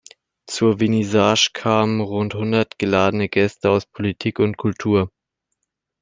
Zur 0.47 0.79
Vernissage 0.79 1.51
kamen 1.53 2.01
rund 2.01 2.33
hundert 2.33 2.79
geladene 2.79 3.29
Gäste 3.29 3.69
aus 3.69 3.85
Politik 3.85 4.39
und 4.39 4.57
Kultur. 4.57 5.11